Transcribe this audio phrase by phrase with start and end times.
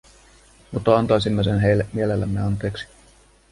[0.71, 2.87] Mutta antaisimme sen heille mielellämme anteeksi.